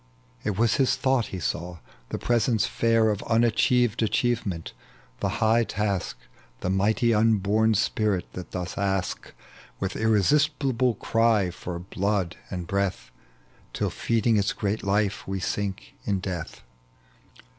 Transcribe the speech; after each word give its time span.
It 0.43 0.57
was 0.57 0.77
his 0.77 0.95
thought 0.95 1.27
he 1.27 1.37
saw: 1.39 1.77
the 2.09 2.17
presence 2.17 2.65
fair 2.65 3.01
.tec 3.01 3.01
bv 3.01 3.01
Google 3.01 3.01
18 3.03 3.05
THE 3.05 3.13
LEGEND 3.13 3.13
OF 3.13 3.19
JOBAL. 3.19 3.35
Of 3.35 3.35
unachieved 3.35 4.01
achievement, 4.03 4.73
the 5.19 5.29
high 5.39 5.63
task, 5.63 6.17
The 6.61 6.69
mighty 6.71 7.13
unborn 7.13 7.73
spirit 7.75 8.25
that 8.33 8.49
doth 8.49 8.79
ask 8.79 9.31
With 9.79 9.95
irresistible 9.95 10.95
cry 10.95 11.51
for 11.51 11.77
blood 11.77 12.35
and 12.49 12.65
breath, 12.65 13.11
Till 13.73 13.91
feeding 13.91 14.37
its 14.37 14.53
great 14.53 14.81
life 14.81 15.27
wo 15.27 15.37
sink 15.37 15.93
in 16.05 16.19
deatb. 16.19 16.61